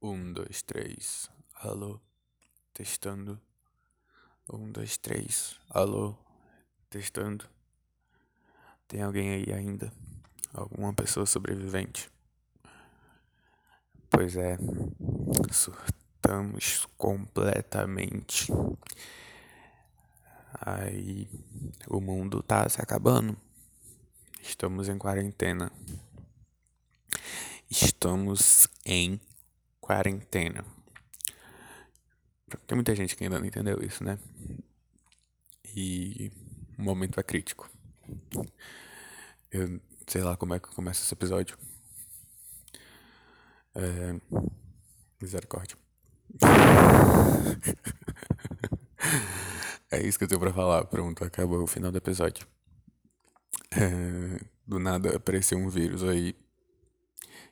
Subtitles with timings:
[0.00, 1.28] Um, dois, três.
[1.56, 2.00] Alô?
[2.72, 3.40] Testando.
[4.48, 5.58] Um, dois, três.
[5.68, 6.14] Alô?
[6.88, 7.44] Testando.
[8.86, 9.92] Tem alguém aí ainda?
[10.54, 12.08] Alguma pessoa sobrevivente?
[14.08, 14.56] Pois é,
[15.50, 18.52] surtamos completamente.
[20.60, 21.28] Aí
[21.88, 23.36] o mundo tá se acabando.
[24.40, 25.72] Estamos em quarentena.
[27.68, 29.20] Estamos em
[29.88, 30.62] quarentena.
[32.66, 34.18] Tem muita gente que ainda não entendeu isso, né?
[35.74, 36.30] E
[36.78, 37.70] o momento é crítico.
[39.50, 41.56] Eu sei lá como é que começa esse episódio.
[43.74, 44.20] É...
[45.22, 45.78] Misericórdia.
[49.90, 50.84] é isso que eu tenho pra falar.
[50.84, 52.46] Pronto, acabou o final do episódio.
[53.70, 54.38] É...
[54.66, 56.36] Do nada apareceu um vírus aí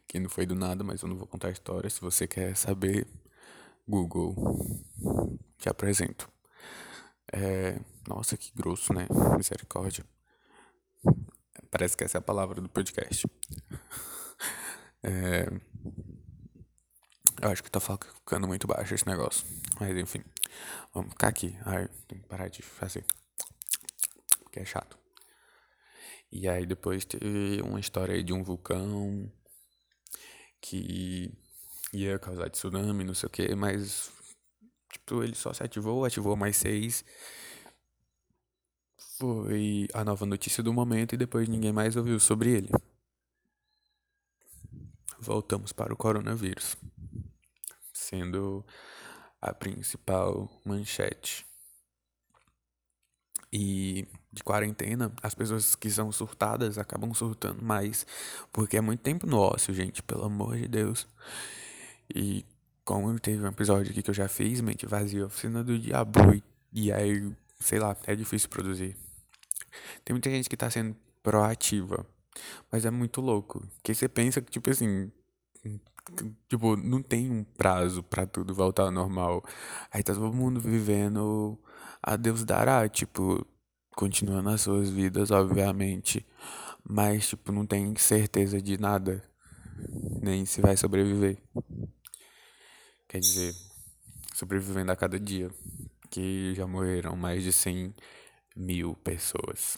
[0.06, 1.90] que não foi do nada, mas eu não vou contar a história.
[1.90, 3.06] Se você quer saber,
[3.86, 4.34] Google,
[5.58, 6.28] te apresento.
[7.32, 7.80] É...
[8.06, 9.06] Nossa, que grosso, né?
[9.36, 10.04] Misericórdia.
[11.70, 13.26] Parece que essa é a palavra do podcast.
[15.02, 15.46] É...
[17.40, 19.46] Eu acho que tá ficando muito baixo esse negócio.
[19.78, 20.24] Mas enfim,
[20.92, 21.56] vamos ficar aqui.
[21.64, 23.04] Ai, tem que parar de fazer.
[24.42, 24.98] Porque é chato.
[26.32, 29.30] E aí depois teve uma história aí de um vulcão
[30.68, 31.30] que
[31.92, 34.10] ia causar tsunami, não sei o que, mas
[34.90, 37.04] tipo, ele só se ativou, ativou mais seis.
[39.18, 42.70] Foi a nova notícia do momento e depois ninguém mais ouviu sobre ele.
[45.18, 46.76] Voltamos para o coronavírus,
[47.92, 48.64] sendo
[49.40, 51.46] a principal manchete.
[53.52, 54.06] E
[54.36, 58.06] de quarentena, as pessoas que são surtadas acabam surtando mais,
[58.52, 61.08] porque é muito tempo no ócio, gente, pelo amor de Deus.
[62.14, 62.44] E
[62.84, 66.42] como teve um episódio aqui que eu já fiz, mente vazia, oficina do diabo, e,
[66.72, 68.96] e aí, sei lá, é difícil produzir.
[70.04, 72.06] Tem muita gente que tá sendo proativa,
[72.70, 75.10] mas é muito louco, porque você pensa que, tipo assim,
[76.48, 79.42] tipo, não tem um prazo para tudo voltar ao normal.
[79.90, 81.58] Aí tá todo mundo vivendo
[82.02, 83.44] a Deus dará, tipo,
[83.96, 86.24] continuando as suas vidas, obviamente,
[86.84, 89.24] mas, tipo, não tem certeza de nada,
[90.22, 91.38] nem se vai sobreviver.
[93.08, 93.54] Quer dizer,
[94.34, 95.50] sobrevivendo a cada dia,
[96.10, 97.94] que já morreram mais de 100
[98.54, 99.76] mil pessoas.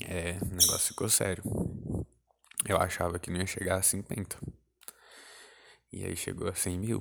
[0.00, 1.42] É, o negócio ficou sério.
[2.64, 4.38] Eu achava que não ia chegar a 50.
[5.92, 7.00] E aí chegou a 100 mil.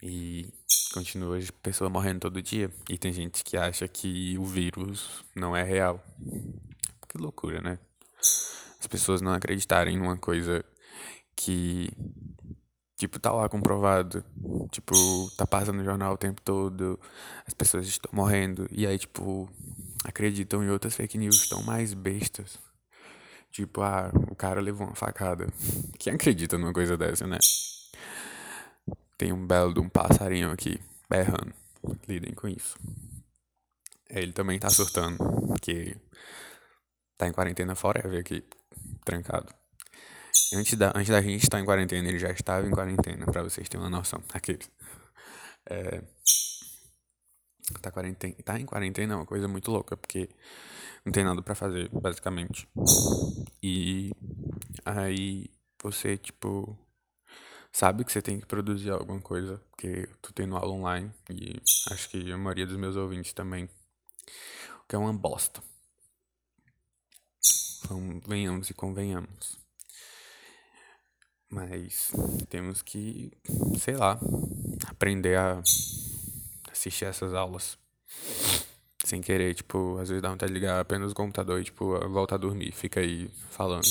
[0.00, 0.52] E
[0.96, 2.70] continua pessoa morrendo todo dia.
[2.88, 6.02] E tem gente que acha que o vírus não é real.
[7.08, 7.78] Que loucura, né?
[8.80, 10.64] As pessoas não acreditarem numa coisa
[11.34, 11.90] que,
[12.96, 14.24] tipo, tá lá comprovado.
[14.70, 14.94] Tipo,
[15.36, 16.98] tá passando no jornal o tempo todo.
[17.46, 18.66] As pessoas estão morrendo.
[18.70, 19.50] E aí, tipo,
[20.04, 22.58] acreditam em outras fake news tão mais bestas.
[23.50, 25.46] Tipo, ah, o cara levou uma facada.
[25.98, 27.38] Quem acredita numa coisa dessa, né?
[29.18, 31.54] Tem um belo de um passarinho aqui berrando.
[32.08, 32.76] Lidem com isso.
[34.08, 35.18] Ele também tá surtando,
[35.60, 35.96] que
[37.16, 38.44] tá em quarentena forever aqui,
[39.04, 39.52] trancado.
[40.54, 43.68] Antes da, antes da gente estar em quarentena, ele já estava em quarentena, pra vocês
[43.68, 44.22] terem uma noção.
[44.32, 44.64] Aquele.
[45.68, 46.02] É,
[47.80, 50.28] tá, quarentena, tá em quarentena é uma coisa muito louca, porque
[51.04, 52.68] não tem nada para fazer, basicamente.
[53.62, 54.12] E
[54.84, 55.50] aí
[55.82, 56.78] você, tipo,
[57.76, 61.60] sabe que você tem que produzir alguma coisa, porque eu tô tendo aula online e
[61.90, 63.64] acho que a maioria dos meus ouvintes também.
[63.64, 65.62] O que é uma bosta.
[67.84, 69.58] Então, venhamos e convenhamos.
[71.50, 72.10] Mas
[72.48, 73.30] temos que,
[73.78, 74.18] sei lá,
[74.86, 75.60] aprender a
[76.72, 77.76] assistir essas aulas
[79.04, 82.36] sem querer, tipo, às vezes dá vontade de ligar apenas o computador e, tipo, volta
[82.36, 83.86] a dormir, fica aí falando.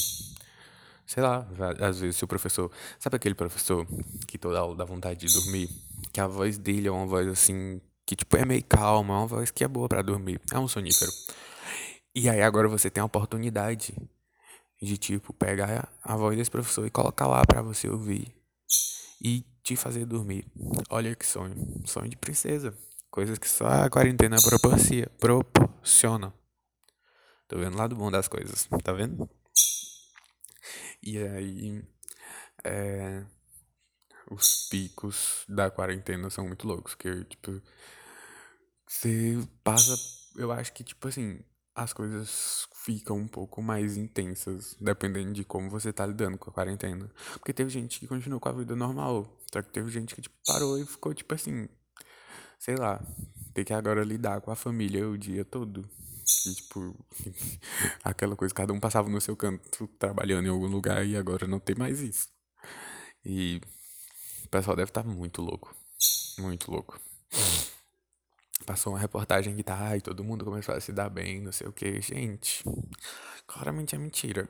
[1.16, 1.48] Sei lá,
[1.80, 2.70] às vezes se o professor.
[3.00, 3.88] Sabe aquele professor
[4.28, 5.70] que toda aula dá vontade de dormir?
[6.12, 7.80] Que a voz dele é uma voz assim.
[8.06, 10.42] Que, tipo, é meio calma, é uma voz que é boa para dormir.
[10.52, 11.10] É um sonífero.
[12.14, 13.96] E aí agora você tem a oportunidade
[14.82, 18.36] de, tipo, pegar a voz desse professor e colocar lá para você ouvir.
[19.24, 20.46] E te fazer dormir.
[20.90, 21.82] Olha que sonho.
[21.86, 22.78] Sonho de princesa.
[23.10, 24.36] Coisas que só a quarentena
[25.18, 26.34] proporciona.
[27.48, 29.30] Tô vendo o lado bom das coisas, tá vendo?
[31.06, 31.84] E aí,
[32.64, 33.24] é,
[34.30, 37.62] os picos da quarentena são muito loucos, que tipo,
[38.88, 39.96] você passa,
[40.36, 41.40] eu acho que tipo assim,
[41.76, 46.54] as coisas ficam um pouco mais intensas, dependendo de como você tá lidando com a
[46.54, 47.10] quarentena.
[47.34, 50.36] Porque teve gente que continuou com a vida normal, só que teve gente que tipo,
[50.48, 51.68] parou e ficou tipo assim,
[52.60, 53.00] sei lá,
[53.54, 55.88] ter que agora lidar com a família o dia todo.
[56.46, 56.96] E, tipo,
[58.04, 61.60] aquela coisa, cada um passava no seu canto trabalhando em algum lugar e agora não
[61.60, 62.30] tem mais isso.
[63.24, 63.62] E
[64.46, 65.76] o pessoal deve estar tá muito louco.
[66.40, 67.00] Muito louco.
[68.66, 71.68] Passou uma reportagem que tá, ai, todo mundo começou a se dar bem, não sei
[71.68, 72.02] o que.
[72.02, 72.64] Gente,
[73.46, 74.50] claramente é mentira.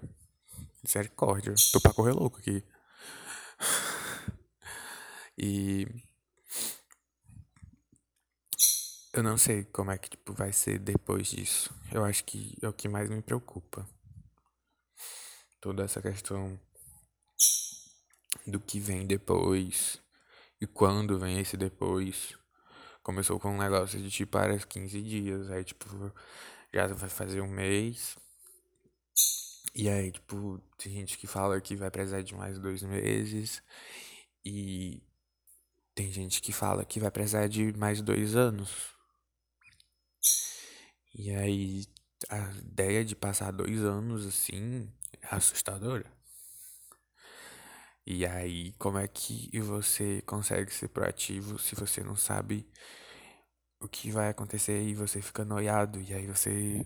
[0.84, 1.54] Misericórdia.
[1.72, 2.64] Tô pra correr louco aqui.
[5.38, 5.86] E.
[9.16, 11.74] Eu não sei como é que tipo, vai ser depois disso.
[11.90, 13.88] Eu acho que é o que mais me preocupa.
[15.62, 16.60] Toda essa questão
[18.46, 20.02] do que vem depois
[20.60, 22.38] e quando vem esse depois.
[23.02, 25.50] Começou com um negócio de tipo, parece 15 dias.
[25.50, 25.88] Aí, tipo,
[26.74, 28.18] já vai fazer um mês.
[29.74, 33.64] E aí, tipo, tem gente que fala que vai precisar de mais dois meses.
[34.44, 35.02] E
[35.96, 38.95] tem gente que fala que vai precisar de mais dois anos.
[41.14, 41.86] E aí,
[42.30, 44.92] a ideia de passar dois anos assim
[45.22, 46.12] é assustadora.
[48.06, 52.70] E aí, como é que você consegue ser proativo se você não sabe
[53.80, 56.86] o que vai acontecer e você fica noiado e aí você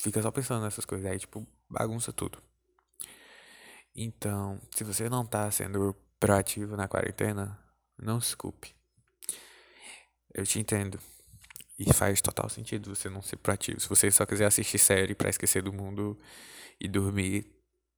[0.00, 2.42] fica só pensando nessas coisas, aí tipo, bagunça tudo.
[3.94, 7.58] Então, se você não tá sendo proativo na quarentena,
[7.98, 8.74] não se culpe.
[10.34, 10.98] Eu te entendo.
[11.78, 13.80] E faz total sentido você não ser proativo.
[13.80, 16.18] Se você só quiser assistir série para esquecer do mundo
[16.80, 17.46] e dormir,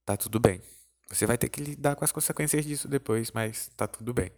[0.05, 0.61] tá tudo bem.
[1.09, 4.31] Você vai ter que lidar com as consequências disso depois, mas tá tudo bem.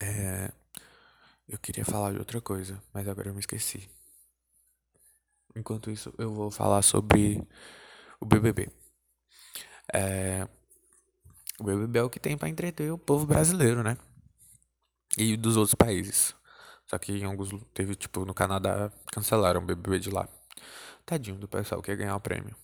[0.00, 0.52] É,
[1.48, 3.88] eu queria falar de outra coisa, mas agora eu me esqueci.
[5.54, 7.46] Enquanto isso, eu vou falar sobre
[8.20, 8.68] o BBB.
[9.94, 10.46] É,
[11.58, 13.96] o BBB é o que tem para entreter o povo brasileiro, né?
[15.16, 16.34] E dos outros países.
[16.86, 20.28] Só que em alguns teve, tipo, no Canadá, cancelaram o BBB de lá.
[21.04, 22.54] Tadinho do pessoal que ia ganhar o prêmio.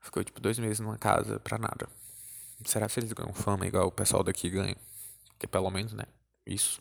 [0.00, 1.88] Ficou tipo dois meses numa casa pra nada.
[2.64, 4.76] Será que eles ganham fama igual o pessoal daqui ganha?
[5.38, 6.04] Que pelo menos, né?
[6.46, 6.80] Isso.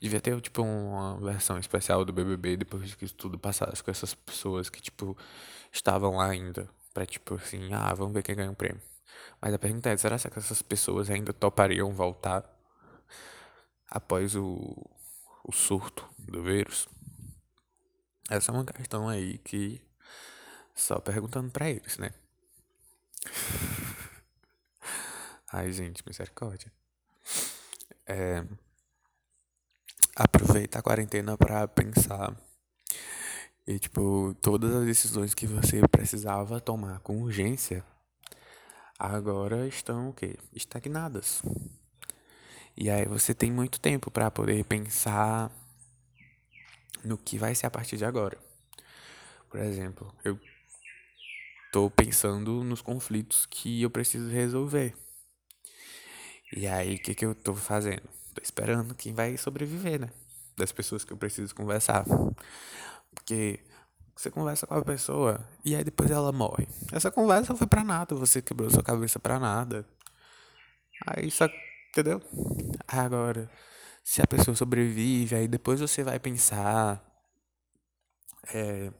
[0.00, 4.14] Devia ter, tipo, uma versão especial do BBB depois que isso tudo passasse com essas
[4.14, 5.16] pessoas que, tipo,
[5.72, 6.68] estavam lá ainda.
[6.92, 8.80] Pra, tipo, assim, ah, vamos ver quem ganha o prêmio.
[9.40, 12.44] Mas a pergunta é, será que essas pessoas ainda topariam voltar
[13.90, 14.74] após o,
[15.44, 16.88] o surto do vírus?
[18.28, 19.80] Essa é uma questão aí que
[20.74, 22.10] só perguntando para eles, né?
[25.52, 26.72] Ai, gente, misericórdia.
[28.06, 28.44] É,
[30.16, 32.34] aproveita a quarentena para pensar.
[33.66, 37.84] E, tipo, todas as decisões que você precisava tomar com urgência
[38.98, 40.36] agora estão o quê?
[40.52, 41.42] Estagnadas.
[42.76, 45.50] E aí você tem muito tempo para poder pensar
[47.04, 48.38] no que vai ser a partir de agora.
[49.48, 50.38] Por exemplo, eu
[51.72, 54.94] tô pensando nos conflitos que eu preciso resolver.
[56.56, 58.02] E aí, o que, que eu tô fazendo?
[58.34, 60.10] Tô esperando quem vai sobreviver, né?
[60.56, 62.04] Das pessoas que eu preciso conversar.
[63.14, 63.60] Porque
[64.16, 66.68] você conversa com a pessoa e aí depois ela morre.
[66.92, 69.84] Essa conversa foi pra nada, você quebrou sua cabeça pra nada.
[71.06, 71.48] Aí só.
[71.94, 72.20] Entendeu?
[72.88, 73.48] Agora,
[74.02, 77.00] se a pessoa sobrevive, aí depois você vai pensar.
[78.52, 78.92] É,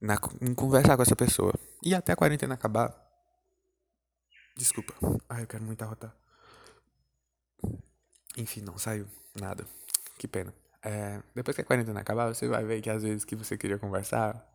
[0.00, 1.52] na, em conversar com essa pessoa.
[1.82, 2.94] E até a quarentena acabar.
[4.56, 4.94] Desculpa.
[5.28, 6.14] Ai, eu quero muito arrotar.
[8.36, 9.66] Enfim, não saiu nada.
[10.16, 10.54] Que pena.
[10.84, 13.76] É, depois que a quarentena acabar, você vai ver que às vezes que você queria
[13.76, 14.46] conversar,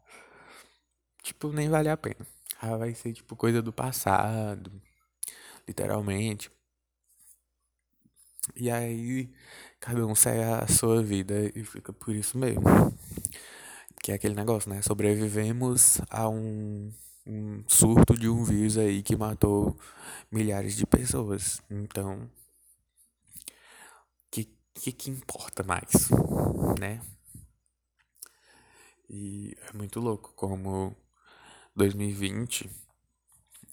[1.22, 2.26] tipo, nem vale a pena.
[2.62, 4.72] Ah, vai ser tipo coisa do passado,
[5.68, 6.50] literalmente.
[8.56, 9.30] E aí,
[9.80, 12.64] cada um segue a sua vida e fica por isso mesmo.
[14.02, 14.82] Que é aquele negócio, né?
[14.82, 16.92] Sobrevivemos a um,
[17.26, 19.78] um surto de um vírus aí que matou
[20.32, 21.62] milhares de pessoas.
[21.70, 22.30] Então,
[24.32, 26.10] que que, que importa mais,
[26.80, 27.00] né?
[29.10, 30.96] E é muito louco como
[31.76, 32.70] 2020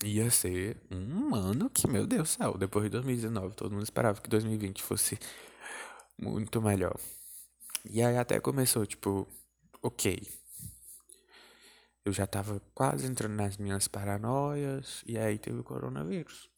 [0.03, 4.19] ia ser um ano que, meu Deus do céu, depois de 2019, todo mundo esperava
[4.19, 5.17] que 2020 fosse
[6.17, 6.97] muito melhor.
[7.89, 9.27] E aí até começou, tipo,
[9.81, 10.21] ok.
[12.03, 16.49] Eu já tava quase entrando nas minhas paranoias, e aí teve o coronavírus.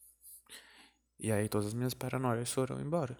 [1.20, 3.18] E aí todas as minhas paranoias foram embora.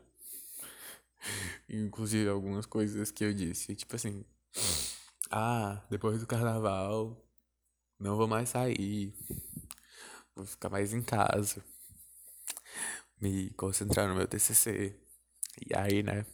[1.70, 4.26] Inclusive algumas coisas que eu disse, tipo assim,
[5.32, 7.18] ah, depois do carnaval,
[8.00, 9.14] não vou mais sair.
[10.36, 11.64] Vou ficar mais em casa.
[13.22, 14.96] Me concentrar no meu TCC.
[15.70, 16.26] E aí, né?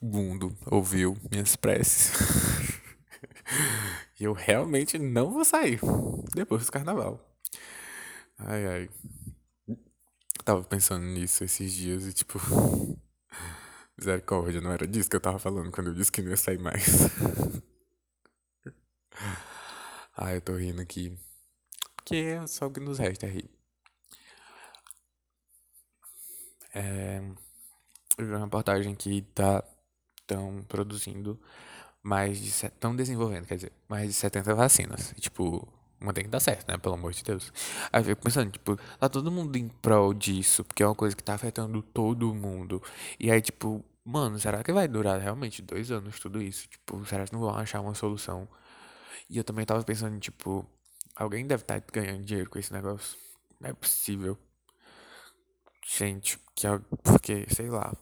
[0.00, 2.12] O mundo ouviu minhas preces.
[4.18, 5.80] E eu realmente não vou sair
[6.34, 7.20] depois do carnaval.
[8.38, 8.90] Ai, ai.
[10.44, 12.38] Tava pensando nisso esses dias e tipo.
[13.96, 16.58] Misericórdia, não era disso que eu tava falando quando eu disse que não ia sair
[16.58, 16.84] mais.
[20.16, 21.16] Ai, eu tô rindo aqui.
[22.04, 23.48] Porque é só o que nos resta rir.
[26.74, 27.22] É,
[28.18, 29.64] eu vi uma reportagem que tá
[30.26, 31.40] tão produzindo
[32.02, 32.48] mais de.
[32.48, 35.12] Estão desenvolvendo, quer dizer, mais de 70 vacinas.
[35.16, 35.66] E, tipo,
[36.00, 36.76] uma tem que dar certo, né?
[36.76, 37.52] Pelo amor de Deus.
[37.92, 41.16] Aí eu fico pensando, tipo, tá todo mundo em prol disso, porque é uma coisa
[41.16, 42.82] que tá afetando todo mundo.
[43.18, 46.68] E aí, tipo, mano, será que vai durar realmente dois anos tudo isso?
[46.68, 48.46] Tipo, será que não vão achar uma solução?
[49.30, 50.66] E eu também tava pensando, tipo,
[51.14, 53.18] alguém deve estar tá ganhando dinheiro com esse negócio.
[53.60, 54.38] Não é possível.
[55.86, 56.66] Gente, que
[57.02, 57.94] porque, sei lá.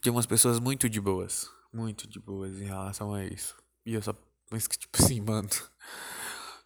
[0.00, 3.56] Tem umas pessoas muito de boas muito de boas em relação a isso.
[3.84, 4.14] E eu só
[4.48, 5.48] penso que, tipo assim, mano,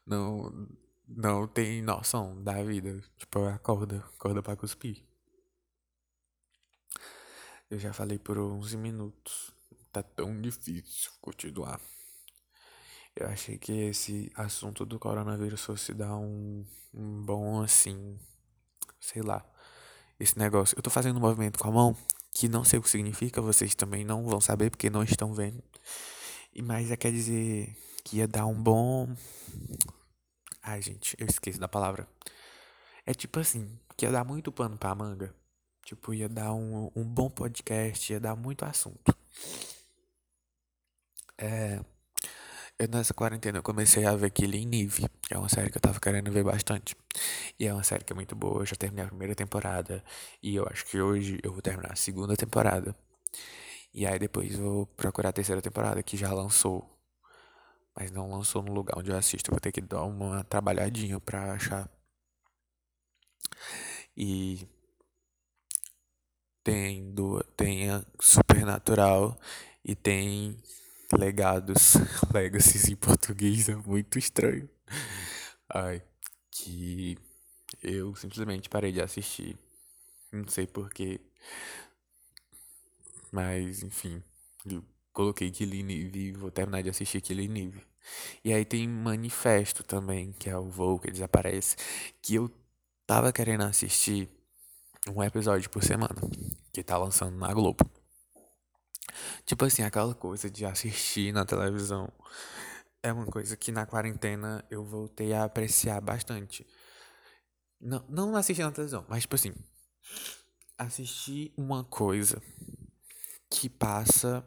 [0.07, 0.69] não,
[1.09, 3.03] não tem noção da vida.
[3.17, 5.03] Tipo, acorda, acorda pra cuspir.
[7.71, 9.51] Eu já falei por 11 minutos.
[9.91, 11.81] Tá tão difícil continuar.
[13.17, 18.19] Eu achei que esse assunto do coronavírus fosse dar um, um bom, assim,
[19.01, 19.45] sei lá,
[20.19, 20.77] esse negócio.
[20.79, 21.97] Eu tô fazendo um movimento com a mão
[22.33, 25.63] que não sei o que significa, vocês também não vão saber porque não estão vendo.
[26.55, 29.15] E mas é quer dizer que ia dar um bom.
[30.63, 32.09] Ai, gente, eu esqueci da palavra.
[33.05, 35.35] É tipo assim, que ia dar muito pano pra manga.
[35.85, 39.17] Tipo, ia dar um, um bom podcast, ia dar muito assunto.
[41.39, 41.81] É.
[42.79, 45.81] Eu nessa quarentena eu comecei a ver Killing Nive, que é uma série que eu
[45.83, 46.95] tava querendo ver bastante.
[47.59, 50.05] E é uma série que é muito boa, eu já terminei a primeira temporada.
[50.41, 52.95] E eu acho que hoje eu vou terminar a segunda temporada.
[53.93, 56.89] E aí depois vou procurar a terceira temporada, que já lançou.
[57.97, 59.51] Mas não lançou no lugar onde eu assisto.
[59.51, 61.91] Eu vou ter que dar uma trabalhadinha pra achar.
[64.17, 64.69] E
[66.63, 69.39] tem, do, tem a Supernatural
[69.85, 70.57] e tem
[71.17, 71.95] legados,
[72.33, 74.69] legacies em português é muito estranho.
[75.69, 76.03] Ai,
[76.51, 77.17] que
[77.83, 79.57] eu simplesmente parei de assistir.
[80.33, 81.21] Não sei porquê.
[83.31, 84.23] Mas, enfim,
[84.67, 87.83] eu coloquei Killing Eve e vou terminar de assistir Killing Eve.
[88.45, 91.77] E aí tem Manifesto também, que é o voo que desaparece,
[92.23, 92.51] que eu
[93.07, 94.29] tava querendo assistir
[95.09, 96.17] um episódio por semana,
[96.73, 97.98] que tá lançando na Globo.
[99.45, 102.11] Tipo assim, aquela coisa de assistir na televisão
[103.03, 106.67] é uma coisa que na quarentena eu voltei a apreciar bastante.
[107.81, 109.55] Não, não assistir na televisão, mas tipo assim,
[110.77, 112.43] assistir uma coisa
[113.51, 114.45] que passa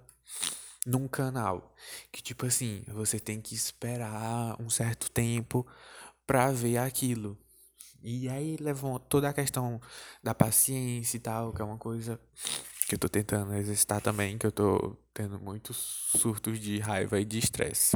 [0.86, 1.74] num canal
[2.12, 5.66] que tipo assim, você tem que esperar um certo tempo
[6.26, 7.38] pra ver aquilo.
[8.04, 9.80] E aí levou toda a questão
[10.24, 12.20] da paciência e tal, que é uma coisa
[12.92, 15.78] que eu tô tentando exercitar também, que eu tô tendo muitos
[16.18, 17.96] surtos de raiva e de estresse.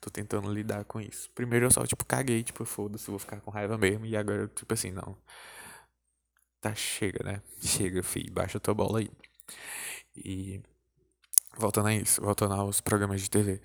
[0.00, 1.28] Tô tentando lidar com isso.
[1.34, 4.06] Primeiro eu só, tipo, caguei, tipo, foda-se, vou ficar com raiva mesmo.
[4.06, 5.16] E agora, tipo assim, não.
[6.60, 7.42] Tá, chega, né?
[7.60, 9.10] Chega, filho, baixa tua bola aí.
[10.16, 10.62] E.
[11.58, 13.60] Voltando a isso, voltando aos programas de TV.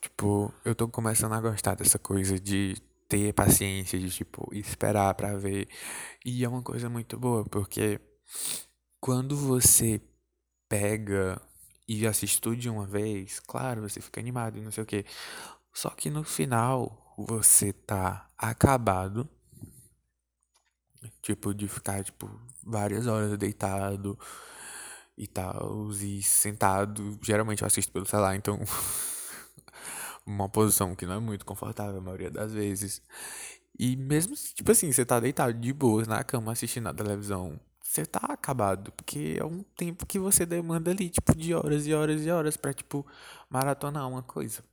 [0.00, 2.76] Tipo, eu tô começando a gostar dessa coisa de
[3.08, 5.68] ter paciência, de, tipo, esperar pra ver.
[6.24, 8.00] E é uma coisa muito boa, porque
[9.02, 10.00] quando você
[10.68, 11.42] pega
[11.88, 15.04] e assiste tudo de uma vez, claro, você fica animado e não sei o que.
[15.74, 19.28] Só que no final você tá acabado.
[21.20, 22.30] Tipo, de ficar, tipo,
[22.62, 24.16] várias horas deitado
[25.18, 27.18] e tal, e sentado.
[27.20, 28.60] Geralmente eu assisto pelo celular, então.
[30.24, 33.02] uma posição que não é muito confortável a maioria das vezes.
[33.76, 37.58] E mesmo, tipo assim, você tá deitado de boas na cama assistindo a televisão
[37.92, 41.92] você tá acabado, porque é um tempo que você demanda ali, tipo, de horas e
[41.92, 43.06] horas e horas pra, tipo,
[43.50, 44.64] maratonar uma coisa.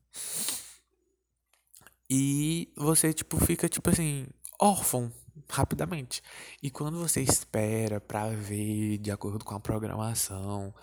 [2.09, 4.25] E você, tipo, fica, tipo assim,
[4.57, 5.11] órfão
[5.49, 6.23] rapidamente.
[6.63, 10.73] E quando você espera pra ver de acordo com a programação,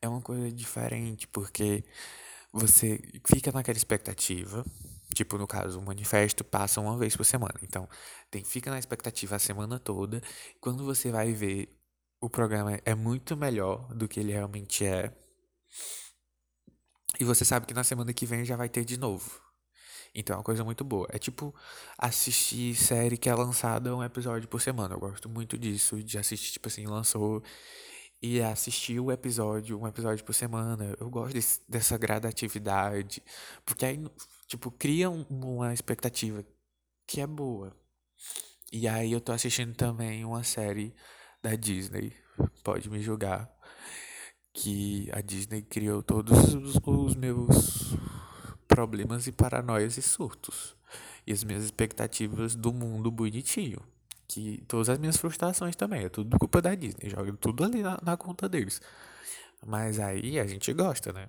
[0.00, 1.84] é uma coisa diferente, porque
[2.52, 4.64] você fica naquela expectativa.
[5.12, 7.54] Tipo, no caso, o manifesto passa uma vez por semana.
[7.64, 7.88] Então,
[8.30, 10.22] tem, fica na expectativa a semana toda.
[10.60, 11.79] Quando você vai ver
[12.20, 15.12] o programa é muito melhor do que ele realmente é.
[17.18, 19.40] E você sabe que na semana que vem já vai ter de novo.
[20.14, 21.06] Então é uma coisa muito boa.
[21.10, 21.54] É tipo
[21.96, 24.94] assistir série que é lançada um episódio por semana.
[24.94, 27.42] Eu gosto muito disso, de assistir, tipo assim, lançou
[28.22, 30.94] e assistir o episódio, um episódio por semana.
[31.00, 33.22] Eu gosto desse, dessa gradatividade,
[33.64, 33.98] porque aí,
[34.46, 36.44] tipo, cria um, uma expectativa
[37.06, 37.74] que é boa.
[38.72, 40.94] E aí eu tô assistindo também uma série
[41.42, 42.12] da Disney,
[42.62, 43.50] pode me julgar,
[44.52, 47.94] que a Disney criou todos os, os meus
[48.66, 50.76] problemas e paranoias e surtos.
[51.26, 53.80] E as minhas expectativas do mundo bonitinho.
[54.26, 56.04] Que todas as minhas frustrações também.
[56.04, 57.10] É tudo culpa da Disney.
[57.10, 58.80] Joga tudo ali na, na conta deles.
[59.64, 61.28] Mas aí a gente gosta, né?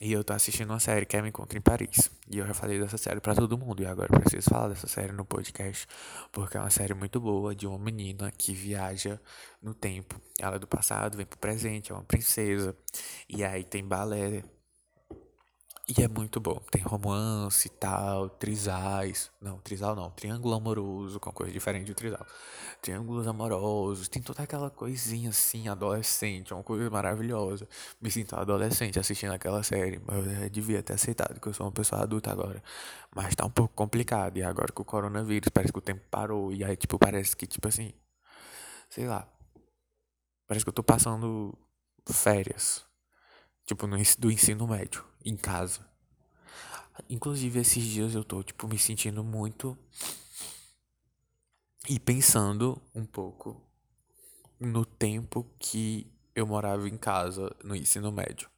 [0.00, 2.08] E eu tô assistindo uma série que é Me Encontra em Paris.
[2.30, 3.82] E eu já falei dessa série para todo mundo.
[3.82, 5.88] E agora eu preciso falar dessa série no podcast.
[6.30, 9.20] Porque é uma série muito boa de uma menina que viaja
[9.60, 10.20] no tempo.
[10.38, 12.76] Ela é do passado, vem pro presente, é uma princesa.
[13.28, 14.44] E aí tem balé
[15.88, 16.60] e é muito bom.
[16.70, 19.30] Tem romance e tal, trisais.
[19.40, 20.10] Não, trisal não.
[20.10, 22.26] Triângulo amoroso, com coisa diferente de trisal.
[22.82, 24.06] Triângulos amorosos.
[24.06, 26.52] Tem toda aquela coisinha assim, adolescente.
[26.52, 27.66] É uma coisa maravilhosa.
[28.00, 30.00] Me sinto adolescente assistindo aquela série.
[30.42, 32.62] Eu devia ter aceitado que eu sou uma pessoa adulta agora.
[33.14, 34.36] Mas tá um pouco complicado.
[34.36, 36.52] E agora com o coronavírus, parece que o tempo parou.
[36.52, 37.94] E aí, tipo, parece que, tipo assim.
[38.90, 39.26] Sei lá.
[40.46, 41.56] Parece que eu tô passando
[42.10, 42.87] férias.
[43.68, 45.86] Tipo, no, do ensino médio em casa.
[47.10, 49.76] Inclusive, esses dias eu tô, tipo, me sentindo muito.
[51.86, 53.62] E pensando um pouco
[54.58, 58.48] no tempo que eu morava em casa no ensino médio.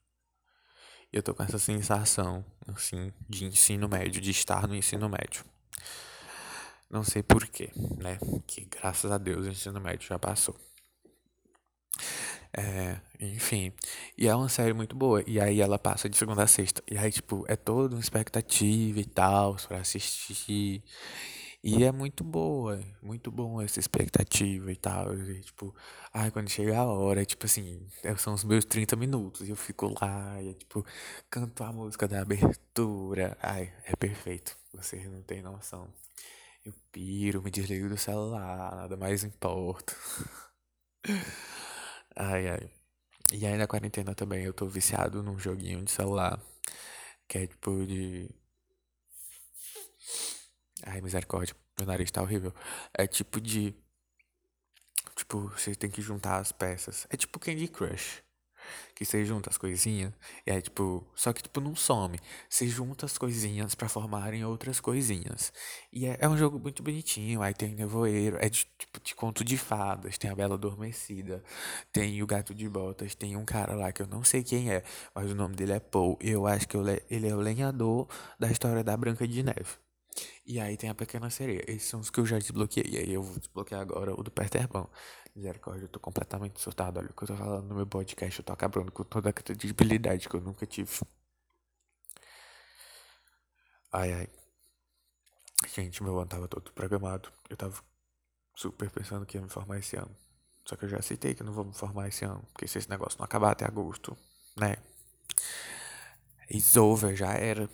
[1.13, 5.45] Eu tô com essa sensação, assim, de ensino médio, de estar no ensino médio.
[6.89, 8.17] Não sei porquê, né?
[8.47, 10.57] Que graças a Deus o ensino médio já passou.
[12.53, 13.73] É, enfim.
[14.19, 15.23] E é uma série muito boa.
[15.27, 16.83] E aí ela passa de segunda a sexta.
[16.91, 20.83] E aí, tipo, é toda uma expectativa e tal pra assistir.
[21.63, 25.15] E é muito boa, muito bom essa expectativa e tal.
[25.15, 25.75] E, tipo,
[26.13, 29.47] ai, quando chega a hora, é tipo assim, é, são os meus 30 minutos.
[29.47, 30.85] E eu fico lá, e é, tipo,
[31.31, 33.37] canto a música da abertura.
[33.43, 34.57] Ai, é perfeito.
[34.73, 35.89] Vocês não têm noção.
[36.65, 39.95] Eu piro, me desligo do celular, nada mais importa.
[42.17, 42.71] Ai, ai.
[43.33, 46.41] E aí na quarentena também eu tô viciado num joguinho de celular.
[47.29, 48.29] Que é tipo de.
[50.85, 51.55] Ai, misericórdia.
[51.79, 52.55] Meu nariz tá horrível.
[52.95, 53.75] É tipo de.
[55.17, 57.07] Tipo, você tem que juntar as peças.
[57.11, 58.23] É tipo Candy Crush
[58.95, 60.13] que você junta as coisinhas
[60.47, 62.19] e aí tipo, só que tipo não some.
[62.49, 65.53] Você junta as coisinhas para formarem outras coisinhas.
[65.93, 69.45] E é, é, um jogo muito bonitinho, aí tem nevoeiro, é de, tipo de conto
[69.45, 71.43] de fadas, tem a Bela Adormecida,
[71.93, 74.83] tem o Gato de Botas, tem um cara lá que eu não sei quem é,
[75.15, 76.19] mas o nome dele é Paul.
[76.21, 79.90] E eu acho que ele é o lenhador da história da Branca de Neve.
[80.47, 81.65] E aí tem a Pequena Sereia.
[81.69, 82.85] Esses são os que eu já desbloqueei.
[82.89, 84.87] E aí eu vou desbloquear agora o do Peter Pan.
[85.35, 86.99] Misericórdia, eu tô completamente surtado.
[86.99, 88.39] Olha o que eu tô falando no meu podcast.
[88.41, 90.91] Eu tô acabando com toda a credibilidade que eu nunca tive.
[93.93, 94.29] Ai, ai.
[95.75, 97.31] Gente, meu ano tava todo programado.
[97.49, 97.83] Eu tava
[98.55, 100.15] super pensando que ia me formar esse ano.
[100.65, 102.43] Só que eu já aceitei que não vou me formar esse ano.
[102.53, 104.17] Porque se esse negócio não acabar até agosto,
[104.57, 104.77] né?
[106.51, 107.69] It's over, já era.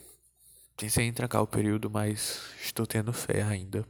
[0.77, 3.83] Pensei em trancar o período, mas estou tendo fé ainda.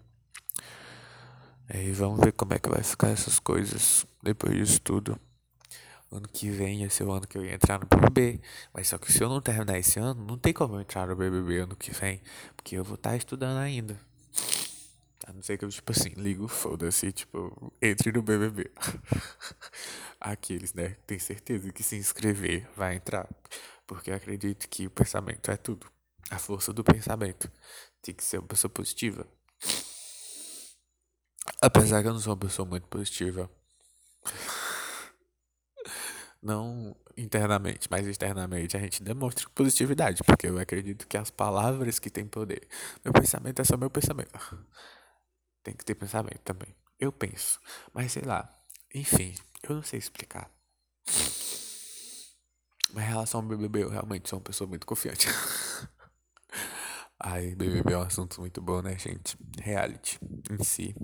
[1.73, 5.19] E vamos ver como é que vai ficar essas coisas depois disso tudo.
[6.09, 8.39] Ano que vem ia ser o ano que eu ia entrar no BBB.
[8.73, 11.15] Mas só que se eu não terminar esse ano, não tem como eu entrar no
[11.17, 12.21] BBB ano que vem.
[12.55, 13.99] Porque eu vou estar tá estudando ainda.
[15.27, 18.71] A não ser que eu, tipo assim, ligo, foda-se, tipo, entre no BBB.
[20.21, 20.95] Aqueles, né?
[21.05, 23.27] Tem certeza que se inscrever vai entrar.
[23.85, 25.96] Porque eu acredito que o pensamento é tudo.
[26.29, 27.51] A força do pensamento.
[28.01, 29.25] Tem que ser uma pessoa positiva.
[31.61, 33.49] Apesar que eu não sou uma pessoa muito positiva.
[36.41, 42.09] Não internamente, mas externamente a gente demonstra positividade, porque eu acredito que as palavras que
[42.09, 42.67] têm poder.
[43.03, 44.29] Meu pensamento é só meu pensamento.
[45.63, 46.75] Tem que ter pensamento também.
[46.99, 47.59] Eu penso,
[47.93, 48.53] mas sei lá.
[48.93, 50.49] Enfim, eu não sei explicar.
[52.93, 55.27] Mas em relação ao BBB, eu realmente sou uma pessoa muito confiante.
[57.19, 59.37] Ai, BBB é um assunto muito bom, né, gente?
[59.59, 60.19] Reality
[60.51, 60.95] em si.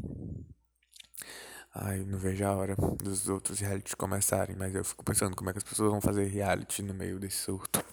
[1.73, 5.53] Ai, não vejo a hora dos outros realities começarem, mas eu fico pensando como é
[5.53, 7.83] que as pessoas vão fazer reality no meio desse surto.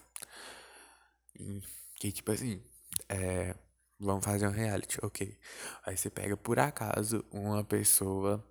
[1.38, 1.62] E
[1.96, 2.62] que, tipo assim,
[3.08, 3.54] é.
[3.98, 5.38] Vamos fazer um reality, ok.
[5.84, 8.42] Aí você pega por acaso uma pessoa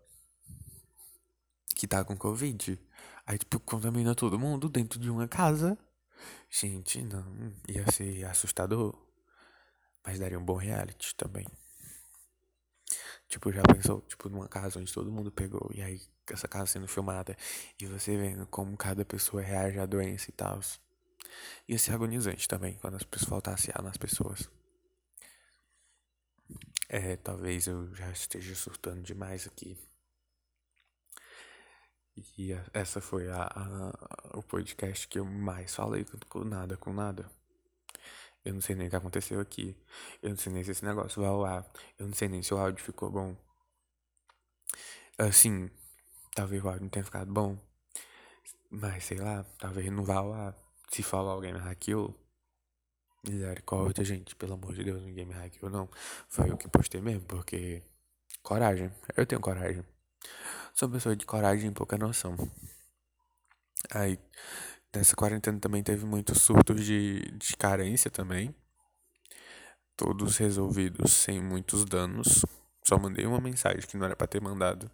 [1.76, 2.80] que tá com Covid.
[3.26, 5.78] Aí, tipo, contamina todo mundo dentro de uma casa
[6.50, 7.54] Gente, não.
[7.68, 8.96] Ia ser assustador.
[10.06, 11.46] Mas daria um bom reality também.
[13.28, 16.88] Tipo, já pensou, tipo, numa casa onde todo mundo pegou, e aí essa casa sendo
[16.88, 17.38] filmada,
[17.80, 20.60] e você vendo como cada pessoa reage à doença e tal.
[21.68, 24.50] Ia ser agonizante também, quando as pessoas faltassem nas pessoas.
[26.88, 29.78] É, talvez eu já esteja surtando demais aqui.
[32.38, 37.30] E essa foi a, a, o podcast que eu mais falei com nada, com nada.
[38.50, 39.78] Eu não sei nem o que aconteceu aqui.
[40.24, 41.72] Eu não sei nem se esse negócio vai ar.
[42.00, 43.36] Eu não sei nem se o áudio ficou bom.
[45.20, 45.70] Assim,
[46.34, 47.60] talvez o áudio não tenha ficado bom.
[48.72, 50.56] Mas sei lá, talvez não vá ar.
[50.90, 52.16] Se falar alguém me hackeou.
[53.24, 54.36] Misericórdia, gente.
[54.36, 55.88] Pelo amor de Deus, ninguém me hackeou, não.
[56.28, 57.84] Foi eu que postei mesmo, porque.
[58.42, 58.92] Coragem.
[59.16, 59.86] Eu tenho coragem.
[60.74, 62.36] Sou pessoa de coragem e pouca noção.
[63.92, 64.18] Aí,
[64.94, 68.54] nessa quarentena também teve muitos surtos de, de carência também.
[69.96, 72.46] Todos resolvidos sem muitos danos.
[72.84, 74.90] Só mandei uma mensagem que não era pra ter mandado.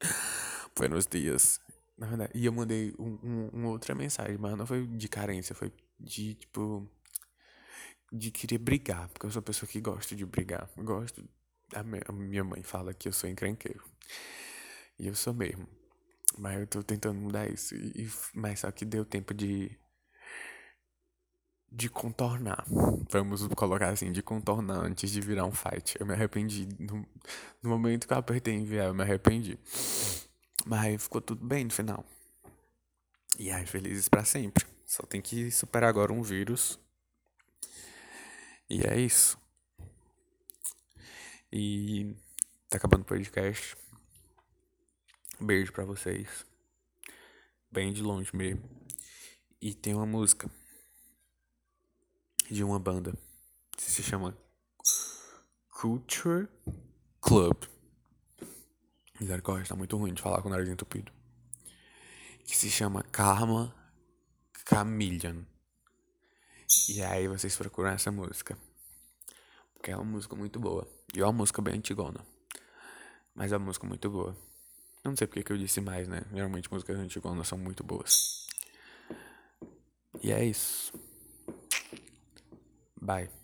[0.76, 1.60] foi nos dias.
[1.98, 5.72] Na verdade, e eu mandei um, um, outra mensagem, mas não foi de carência, foi
[5.98, 6.88] de tipo.
[8.10, 10.68] De querer brigar, porque eu sou uma pessoa que gosta de brigar.
[10.76, 11.24] Gosto.
[11.74, 13.82] A minha mãe fala que eu sou encrenqueiro.
[14.98, 15.66] E eu sou mesmo.
[16.38, 17.74] Mas eu tô tentando mudar isso.
[17.74, 19.76] E, mas só que deu tempo de.
[21.70, 22.64] De contornar.
[23.10, 25.96] Vamos colocar assim, de contornar antes de virar um fight.
[25.98, 26.68] Eu me arrependi.
[26.78, 27.06] No,
[27.62, 29.58] no momento que eu apertei enviar, eu me arrependi.
[30.66, 32.04] Mas ficou tudo bem no final.
[33.38, 34.66] E aí, felizes para sempre.
[34.84, 36.78] Só tem que superar agora um vírus.
[38.68, 39.38] E é isso.
[41.50, 42.14] E
[42.68, 43.76] tá acabando o podcast.
[45.42, 46.46] Beijo para vocês.
[47.68, 48.62] Bem de longe mesmo.
[49.60, 50.48] E tem uma música
[52.48, 53.12] de uma banda
[53.76, 54.38] que se chama
[55.68, 56.46] Culture
[57.20, 57.56] Club.
[59.18, 61.10] Misericórdia, tá muito ruim de falar com o nariz entupido.
[62.46, 63.74] Que se chama Karma
[64.68, 65.42] Chameleon.
[66.88, 68.56] E aí vocês procuram essa música.
[69.74, 70.86] Porque é uma música muito boa.
[71.12, 72.24] E é uma música bem antigona.
[73.34, 74.51] Mas é uma música muito boa.
[75.04, 76.22] Não sei porque que eu disse mais, né?
[76.32, 78.46] Geralmente músicas antigas são muito boas.
[80.22, 80.92] E é isso.
[83.00, 83.41] Bye.